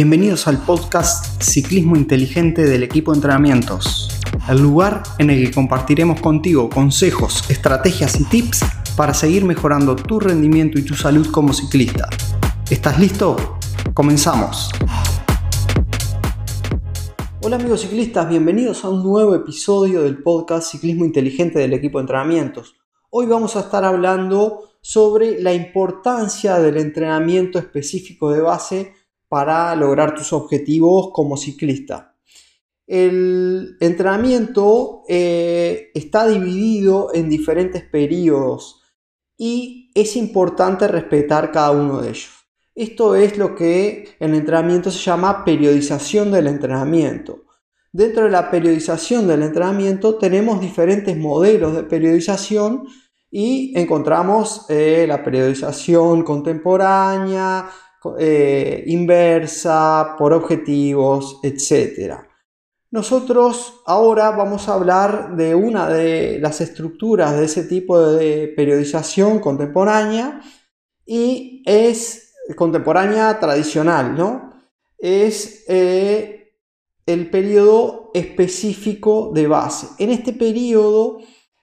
Bienvenidos 0.00 0.46
al 0.46 0.58
podcast 0.58 1.42
Ciclismo 1.42 1.96
Inteligente 1.96 2.62
del 2.62 2.84
equipo 2.84 3.10
de 3.10 3.16
entrenamientos, 3.16 4.08
el 4.48 4.62
lugar 4.62 5.02
en 5.18 5.28
el 5.28 5.44
que 5.44 5.52
compartiremos 5.52 6.20
contigo 6.20 6.70
consejos, 6.70 7.50
estrategias 7.50 8.20
y 8.20 8.24
tips 8.26 8.60
para 8.96 9.12
seguir 9.12 9.44
mejorando 9.44 9.96
tu 9.96 10.20
rendimiento 10.20 10.78
y 10.78 10.84
tu 10.84 10.94
salud 10.94 11.26
como 11.32 11.52
ciclista. 11.52 12.08
¿Estás 12.70 13.00
listo? 13.00 13.58
Comenzamos. 13.92 14.70
Hola 17.42 17.56
amigos 17.56 17.80
ciclistas, 17.80 18.28
bienvenidos 18.28 18.84
a 18.84 18.90
un 18.90 19.02
nuevo 19.02 19.34
episodio 19.34 20.02
del 20.02 20.22
podcast 20.22 20.70
Ciclismo 20.70 21.06
Inteligente 21.06 21.58
del 21.58 21.72
equipo 21.72 21.98
de 21.98 22.02
entrenamientos. 22.02 22.76
Hoy 23.10 23.26
vamos 23.26 23.56
a 23.56 23.60
estar 23.62 23.84
hablando 23.84 24.62
sobre 24.80 25.42
la 25.42 25.54
importancia 25.54 26.60
del 26.60 26.76
entrenamiento 26.76 27.58
específico 27.58 28.30
de 28.30 28.40
base 28.42 28.97
para 29.28 29.74
lograr 29.76 30.14
tus 30.14 30.32
objetivos 30.32 31.10
como 31.12 31.36
ciclista. 31.36 32.14
El 32.86 33.76
entrenamiento 33.80 35.02
eh, 35.08 35.90
está 35.94 36.26
dividido 36.26 37.10
en 37.12 37.28
diferentes 37.28 37.82
periodos 37.82 38.82
y 39.36 39.90
es 39.94 40.16
importante 40.16 40.88
respetar 40.88 41.52
cada 41.52 41.70
uno 41.70 42.00
de 42.00 42.08
ellos. 42.10 42.30
Esto 42.74 43.14
es 43.14 43.36
lo 43.36 43.54
que 43.54 44.16
en 44.20 44.30
el 44.30 44.36
entrenamiento 44.36 44.90
se 44.90 45.00
llama 45.00 45.44
periodización 45.44 46.30
del 46.30 46.46
entrenamiento. 46.46 47.44
Dentro 47.92 48.24
de 48.24 48.30
la 48.30 48.50
periodización 48.50 49.26
del 49.26 49.42
entrenamiento 49.42 50.16
tenemos 50.16 50.60
diferentes 50.60 51.16
modelos 51.16 51.74
de 51.74 51.82
periodización 51.82 52.84
y 53.30 53.72
encontramos 53.78 54.66
eh, 54.68 55.06
la 55.08 55.22
periodización 55.22 56.22
contemporánea, 56.22 57.68
eh, 58.18 58.84
inversa, 58.86 60.14
por 60.18 60.32
objetivos, 60.32 61.40
etc. 61.42 62.14
Nosotros 62.90 63.82
ahora 63.86 64.30
vamos 64.30 64.68
a 64.68 64.74
hablar 64.74 65.36
de 65.36 65.54
una 65.54 65.88
de 65.88 66.38
las 66.40 66.60
estructuras 66.60 67.36
de 67.36 67.44
ese 67.44 67.64
tipo 67.64 68.00
de 68.00 68.52
periodización 68.56 69.40
contemporánea 69.40 70.40
y 71.04 71.62
es 71.66 72.34
contemporánea 72.56 73.38
tradicional, 73.38 74.16
¿no? 74.16 74.52
Es 74.98 75.64
eh, 75.68 76.54
el 77.04 77.30
periodo 77.30 78.10
específico 78.14 79.32
de 79.34 79.46
base. 79.46 79.88
En 79.98 80.10
este 80.10 80.32
periodo 80.32 81.18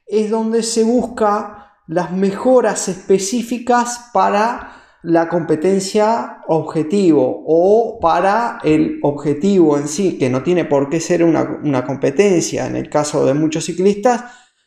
es 0.06 0.30
donde 0.30 0.64
se 0.64 0.84
busca 0.84 1.80
las 1.88 2.12
mejoras 2.12 2.88
específicas 2.88 4.10
para 4.14 4.85
la 5.06 5.30
competencia 5.30 6.42
objetivo 6.48 7.44
o 7.46 8.00
para 8.00 8.58
el 8.64 9.00
objetivo 9.04 9.78
en 9.78 9.88
sí, 9.88 10.18
que 10.18 10.30
no 10.30 10.42
tiene 10.42 10.66
por 10.66 10.90
qué 10.90 11.00
ser 11.00 11.24
una, 11.24 11.86
competencia. 11.86 12.66
En 12.66 12.76
el 12.76 12.90
caso 12.90 13.26
de 13.26 13.36
muchos 13.36 13.66
ciclistas, 13.66 14.24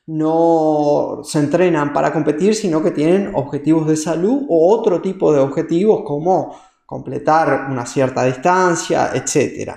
no 0.06 1.20
se 1.24 1.40
entrenan 1.40 1.92
para 1.92 2.12
competir, 2.12 2.54
sino 2.54 2.82
que 2.82 2.92
tienen 2.92 3.32
objetivos 3.34 3.88
de 3.88 3.96
salud 3.96 4.46
o 4.48 4.74
otro 4.74 5.02
tipo 5.02 5.32
de 5.32 5.40
objetivos 5.40 6.02
como 6.04 6.56
completar 6.86 7.66
una 7.70 7.84
cierta 7.84 8.24
distancia, 8.24 9.10
etc. 9.12 9.72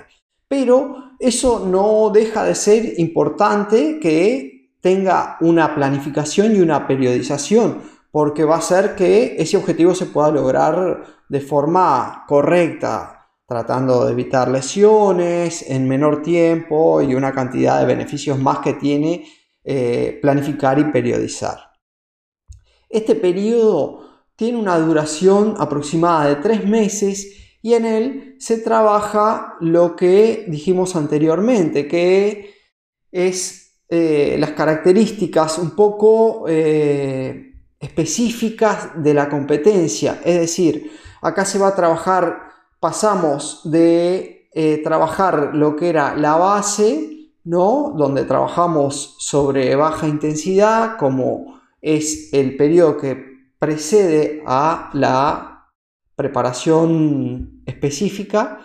Pero 0.48 0.94
eso 1.18 1.66
no 1.66 2.10
deja 2.10 2.44
de 2.44 2.54
ser 2.54 2.98
importante 2.98 3.98
que 4.00 4.70
tenga 4.80 5.36
una 5.40 5.74
planificación 5.74 6.54
y 6.54 6.60
una 6.60 6.86
periodización 6.86 7.82
porque 8.12 8.44
va 8.44 8.56
a 8.56 8.58
hacer 8.58 8.94
que 8.94 9.36
ese 9.38 9.56
objetivo 9.56 9.94
se 9.94 10.06
pueda 10.06 10.30
lograr 10.30 11.02
de 11.28 11.40
forma 11.40 12.24
correcta, 12.28 13.30
tratando 13.48 14.04
de 14.04 14.12
evitar 14.12 14.48
lesiones 14.48 15.68
en 15.68 15.88
menor 15.88 16.22
tiempo 16.22 17.00
y 17.00 17.14
una 17.14 17.32
cantidad 17.32 17.80
de 17.80 17.86
beneficios 17.86 18.38
más 18.38 18.58
que 18.58 18.74
tiene 18.74 19.26
eh, 19.64 20.18
planificar 20.20 20.78
y 20.78 20.84
periodizar. 20.84 21.58
Este 22.90 23.14
periodo 23.14 24.00
tiene 24.36 24.58
una 24.58 24.78
duración 24.78 25.54
aproximada 25.58 26.26
de 26.26 26.36
tres 26.36 26.66
meses 26.66 27.58
y 27.62 27.72
en 27.72 27.86
él 27.86 28.36
se 28.38 28.58
trabaja 28.58 29.54
lo 29.60 29.96
que 29.96 30.44
dijimos 30.48 30.96
anteriormente, 30.96 31.88
que 31.88 32.54
es 33.10 33.78
eh, 33.88 34.36
las 34.38 34.50
características 34.50 35.58
un 35.58 35.70
poco 35.76 36.44
eh, 36.48 37.51
específicas 37.82 38.90
de 39.02 39.12
la 39.12 39.28
competencia. 39.28 40.20
Es 40.24 40.38
decir, 40.38 40.92
acá 41.20 41.44
se 41.44 41.58
va 41.58 41.68
a 41.68 41.74
trabajar, 41.74 42.38
pasamos 42.80 43.60
de 43.64 44.48
eh, 44.54 44.80
trabajar 44.84 45.50
lo 45.52 45.74
que 45.76 45.88
era 45.88 46.16
la 46.16 46.36
base, 46.36 47.32
¿no? 47.44 47.92
Donde 47.96 48.24
trabajamos 48.24 49.16
sobre 49.18 49.74
baja 49.74 50.06
intensidad, 50.06 50.96
como 50.96 51.60
es 51.80 52.32
el 52.32 52.56
periodo 52.56 52.96
que 52.98 53.16
precede 53.58 54.44
a 54.46 54.90
la 54.92 55.68
preparación 56.14 57.62
específica, 57.66 58.60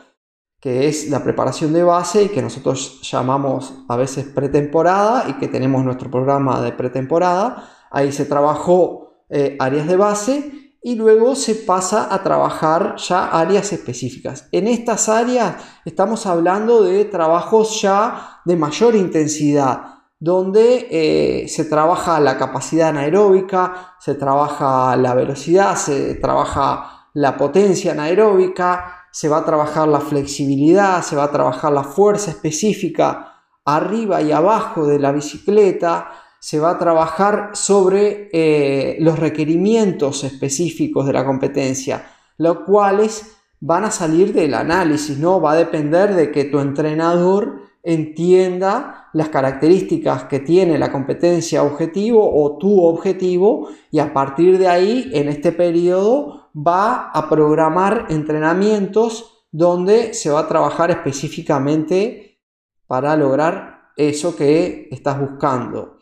que 0.60 0.88
es 0.88 1.10
la 1.10 1.24
preparación 1.24 1.74
de 1.74 1.84
base 1.84 2.24
y 2.24 2.30
que 2.30 2.42
nosotros 2.42 3.02
llamamos 3.02 3.74
a 3.88 3.96
veces 3.96 4.26
pretemporada 4.26 5.28
y 5.28 5.34
que 5.34 5.48
tenemos 5.48 5.84
nuestro 5.84 6.12
programa 6.12 6.62
de 6.62 6.72
pretemporada. 6.72 7.68
Ahí 7.90 8.12
se 8.12 8.26
trabajó 8.26 9.07
eh, 9.30 9.56
áreas 9.60 9.88
de 9.88 9.98
base 9.98 10.68
y 10.82 10.96
luego 10.96 11.36
se 11.36 11.56
pasa 11.56 12.14
a 12.14 12.24
trabajar 12.24 12.96
ya 12.98 13.28
áreas 13.28 13.74
específicas. 13.74 14.48
En 14.52 14.68
estas 14.68 15.10
áreas 15.10 15.56
estamos 15.86 16.26
hablando 16.26 16.84
de 16.84 17.06
trabajos 17.06 17.82
ya 17.82 18.42
de 18.46 18.56
mayor 18.56 18.96
intensidad, 18.96 19.98
donde 20.20 20.88
eh, 20.90 21.48
se 21.48 21.66
trabaja 21.66 22.20
la 22.20 22.38
capacidad 22.38 22.90
anaeróbica, 22.90 23.96
se 24.00 24.16
trabaja 24.16 24.96
la 24.96 25.14
velocidad, 25.14 25.76
se 25.76 26.16
trabaja 26.16 27.10
la 27.14 27.36
potencia 27.36 27.92
anaeróbica, 27.92 29.08
se 29.12 29.30
va 29.30 29.40
a 29.40 29.46
trabajar 29.46 29.88
la 29.88 30.00
flexibilidad, 30.00 31.02
se 31.02 31.16
va 31.16 31.26
a 31.26 31.32
trabajar 31.32 31.74
la 31.74 31.84
fuerza 31.84 32.32
específica 32.32 33.34
arriba 33.66 34.22
y 34.22 34.32
abajo 34.32 34.86
de 34.86 35.00
la 35.00 35.12
bicicleta, 35.12 36.12
se 36.40 36.60
va 36.60 36.72
a 36.72 36.80
trabajar 36.80 37.52
sobre 37.54 38.30
eh, 38.32 38.98
los 39.00 39.20
requerimientos 39.20 40.24
específicos 40.24 41.06
de 41.06 41.14
la 41.14 41.26
competencia, 41.26 42.06
los 42.38 42.60
cuales 42.60 43.38
van 43.60 43.86
a 43.86 43.92
salir 43.92 44.34
del 44.34 44.54
análisis, 44.54 45.18
¿no? 45.18 45.42
Va 45.42 45.54
a 45.54 45.56
depender 45.56 46.14
de 46.14 46.32
que 46.32 46.46
tu 46.46 46.60
entrenador 46.60 47.62
entienda 47.84 49.10
las 49.14 49.30
características 49.30 50.26
que 50.26 50.40
tiene 50.40 50.78
la 50.78 50.92
competencia 50.92 51.64
objetivo 51.64 52.30
o 52.44 52.58
tu 52.58 52.84
objetivo 52.84 53.70
y 53.92 54.00
a 54.00 54.14
partir 54.14 54.58
de 54.58 54.68
ahí 54.68 55.10
en 55.14 55.30
este 55.30 55.52
periodo 55.52 56.50
va 56.56 57.10
a 57.12 57.30
programar 57.30 58.08
entrenamientos 58.10 59.46
donde 59.52 60.14
se 60.14 60.30
va 60.30 60.42
a 60.42 60.48
trabajar 60.48 60.92
específicamente 60.92 62.42
para 62.88 63.16
lograr 63.16 63.92
eso 63.96 64.36
que 64.36 64.88
estás 64.92 65.20
buscando. 65.20 65.97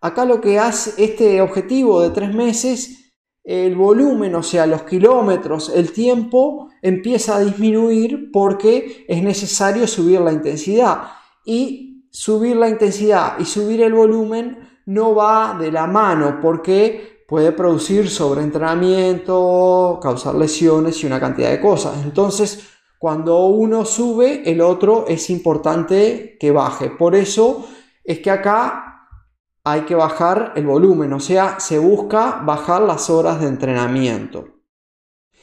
Acá 0.00 0.24
lo 0.24 0.40
que 0.40 0.58
hace 0.58 1.02
este 1.02 1.40
objetivo 1.42 2.00
de 2.00 2.10
tres 2.10 2.34
meses, 2.34 3.12
el 3.44 3.76
volumen, 3.76 4.34
o 4.34 4.42
sea, 4.42 4.66
los 4.66 4.82
kilómetros, 4.82 5.70
el 5.74 5.92
tiempo, 5.92 6.68
empieza 6.82 7.36
a 7.36 7.40
disminuir 7.40 8.30
porque 8.32 9.04
es 9.08 9.22
necesario 9.22 9.86
subir 9.86 10.20
la 10.20 10.32
intensidad. 10.32 11.02
Y 11.44 12.06
subir 12.10 12.56
la 12.56 12.68
intensidad 12.68 13.38
y 13.38 13.44
subir 13.44 13.82
el 13.82 13.94
volumen 13.94 14.68
no 14.86 15.14
va 15.14 15.56
de 15.58 15.70
la 15.70 15.86
mano 15.86 16.38
porque 16.40 17.24
puede 17.28 17.52
producir 17.52 18.08
sobreentrenamiento, 18.10 20.00
causar 20.02 20.34
lesiones 20.34 21.02
y 21.02 21.06
una 21.06 21.20
cantidad 21.20 21.50
de 21.50 21.60
cosas. 21.60 22.02
Entonces, 22.02 22.68
cuando 22.98 23.46
uno 23.46 23.84
sube, 23.84 24.42
el 24.50 24.60
otro 24.60 25.04
es 25.06 25.30
importante 25.30 26.36
que 26.40 26.50
baje. 26.50 26.90
Por 26.90 27.14
eso 27.14 27.68
es 28.02 28.18
que 28.18 28.30
acá 28.30 28.89
hay 29.72 29.82
que 29.82 29.94
bajar 29.94 30.52
el 30.56 30.66
volumen, 30.66 31.12
o 31.12 31.20
sea, 31.20 31.60
se 31.60 31.78
busca 31.78 32.42
bajar 32.44 32.82
las 32.82 33.10
horas 33.10 33.40
de 33.40 33.48
entrenamiento. 33.48 34.48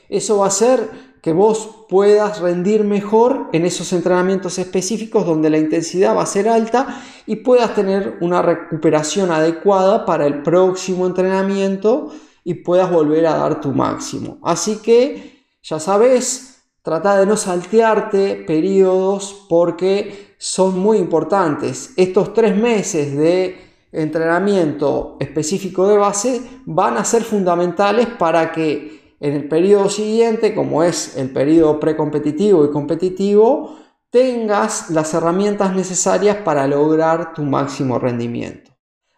Eso 0.10 0.38
va 0.38 0.46
a 0.46 0.50
hacer 0.50 0.90
que 1.22 1.34
vos 1.34 1.86
puedas 1.90 2.40
rendir 2.40 2.84
mejor 2.84 3.50
en 3.52 3.66
esos 3.66 3.92
entrenamientos 3.92 4.60
específicos 4.60 5.26
donde 5.26 5.50
la 5.50 5.58
intensidad 5.58 6.16
va 6.16 6.24
a 6.24 6.28
ser 6.28 6.48
alta 6.48 7.02
y 7.26 7.38
puedas 7.38 7.76
tener 7.76 8.18
una 8.22 8.42
recuperación 8.42 9.32
adecuada 9.32 10.06
para 10.06 10.26
el 10.26 10.42
próximo 10.44 11.06
entrenamiento 11.06 12.12
y 12.44 12.54
puedas 12.56 12.90
volver 12.90 13.26
a 13.28 13.36
dar 13.36 13.60
tu 13.60 13.74
máximo. 13.74 14.40
Así 14.44 14.78
que 14.78 15.46
ya 15.62 15.80
sabes, 15.80 16.64
trata 16.82 17.18
de 17.18 17.26
no 17.26 17.36
saltearte 17.36 18.46
periodos 18.48 19.46
porque 19.50 20.36
son 20.38 20.80
muy 20.80 20.98
importantes. 20.98 21.92
Estos 21.98 22.34
tres 22.34 22.56
meses 22.56 23.18
de 23.18 23.67
entrenamiento 23.92 25.18
específico 25.20 25.88
de 25.88 25.98
base 25.98 26.42
van 26.66 26.98
a 26.98 27.06
ser 27.06 27.24
fundamentales 27.24 28.08
para 28.08 28.52
que 28.52 29.16
en 29.20 29.34
el 29.34 29.48
periodo 29.48 29.90
siguiente, 29.90 30.54
como 30.54 30.84
es 30.84 31.18
el 31.18 31.32
periodo 31.32 31.80
precompetitivo 31.80 32.66
y 32.66 32.72
competitivo, 32.72 33.78
tengas 34.10 34.90
las 34.90 35.14
herramientas 35.14 35.76
necesarias 35.76 36.38
para 36.38 36.68
lograr 36.68 37.34
tu 37.34 37.44
máximo 37.44 38.00
rendimiento. 38.00 38.72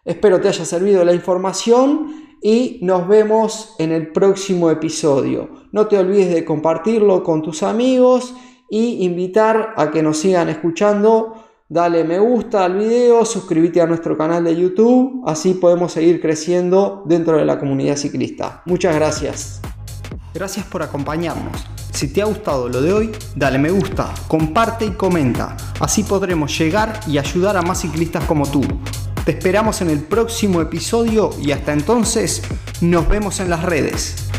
Espero 0.04 0.40
te 0.40 0.48
haya 0.48 0.64
servido 0.64 1.04
la 1.04 1.12
información 1.12 2.36
y 2.42 2.78
nos 2.82 3.06
vemos 3.06 3.74
en 3.78 3.92
el 3.92 4.12
próximo 4.12 4.70
episodio. 4.70 5.50
No 5.72 5.86
te 5.86 5.98
olvides 5.98 6.32
de 6.32 6.44
compartirlo 6.44 7.22
con 7.22 7.42
tus 7.42 7.62
amigos 7.62 8.34
y 8.70 9.04
invitar 9.04 9.74
a 9.76 9.90
que 9.90 10.02
nos 10.02 10.18
sigan 10.18 10.48
escuchando. 10.48 11.34
Dale 11.72 12.02
me 12.02 12.18
gusta 12.18 12.64
al 12.64 12.78
video, 12.78 13.24
suscríbete 13.24 13.80
a 13.80 13.86
nuestro 13.86 14.18
canal 14.18 14.42
de 14.42 14.56
YouTube, 14.56 15.22
así 15.24 15.54
podemos 15.54 15.92
seguir 15.92 16.20
creciendo 16.20 17.04
dentro 17.06 17.36
de 17.36 17.44
la 17.44 17.60
comunidad 17.60 17.94
ciclista. 17.94 18.60
Muchas 18.66 18.92
gracias. 18.92 19.60
Gracias 20.34 20.66
por 20.66 20.82
acompañarnos. 20.82 21.64
Si 21.92 22.12
te 22.12 22.22
ha 22.22 22.24
gustado 22.24 22.68
lo 22.68 22.82
de 22.82 22.92
hoy, 22.92 23.12
dale 23.36 23.60
me 23.60 23.70
gusta, 23.70 24.12
comparte 24.26 24.84
y 24.84 24.90
comenta. 24.90 25.56
Así 25.78 26.02
podremos 26.02 26.58
llegar 26.58 26.98
y 27.06 27.18
ayudar 27.18 27.56
a 27.56 27.62
más 27.62 27.82
ciclistas 27.82 28.24
como 28.24 28.50
tú. 28.50 28.62
Te 29.24 29.30
esperamos 29.30 29.80
en 29.80 29.90
el 29.90 30.00
próximo 30.00 30.60
episodio 30.60 31.30
y 31.40 31.52
hasta 31.52 31.72
entonces 31.72 32.42
nos 32.80 33.08
vemos 33.08 33.38
en 33.38 33.48
las 33.48 33.62
redes. 33.62 34.29